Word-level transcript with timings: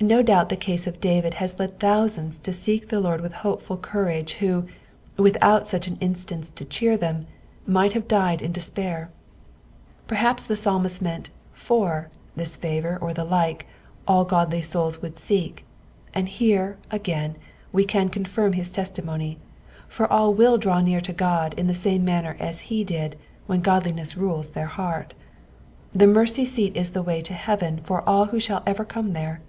No 0.00 0.20
doubt 0.20 0.48
the 0.48 0.56
case 0.56 0.88
of 0.88 0.98
DaTid 0.98 1.34
has 1.34 1.60
lea 1.60 1.68
thousands 1.78 2.40
to 2.40 2.52
seek 2.52 2.88
the 2.88 2.96
Tiordwith 3.00 3.34
hopeful 3.34 3.78
counif^e 3.78 4.30
who, 4.30 4.66
without 5.16 5.68
such 5.68 5.86
an 5.86 5.96
instance 6.00 6.50
to 6.50 6.64
cbeer 6.64 6.98
them, 6.98 7.28
might 7.68 7.92
have 7.92 8.08
died 8.08 8.42
in 8.42 8.52
despiiir, 8.52 9.10
Pei 10.08 10.16
hnps 10.16 10.48
the 10.48 10.56
psalmist 10.56 11.00
meant 11.02 11.30
fur 11.52 12.08
this 12.34 12.56
favour 12.56 12.98
or 13.00 13.14
the 13.14 13.22
like 13.22 13.68
all 14.08 14.26
godlj 14.26 14.64
souls 14.64 15.00
would 15.02 15.18
seek, 15.20 15.64
and 16.12 16.28
here, 16.30 16.78
again, 16.90 17.36
we 17.70 17.84
can 17.84 18.08
confirm 18.08 18.50
bis 18.50 18.72
testimony, 18.72 19.38
for 19.86 20.12
all 20.12 20.34
will 20.34 20.58
draw 20.58 20.80
near 20.80 21.00
to 21.00 21.12
God 21.12 21.54
in 21.54 21.68
the 21.68 21.74
same 21.74 22.04
msnoer 22.04 22.36
as 22.40 22.62
he 22.72 22.82
did 22.82 23.14
when 23.46 23.60
godliness 23.60 24.16
rules 24.16 24.50
their 24.50 24.66
heart. 24.66 25.14
Tlie 25.96 26.12
mercy 26.12 26.44
seat 26.44 26.76
is 26.76 26.90
the 26.90 27.02
way 27.04 27.20
to 27.20 27.34
heaven 27.34 27.80
forall 27.84 28.26
whoshttll 28.30 28.64
ever 28.66 28.84
come 28.84 29.12
there. 29.12 29.40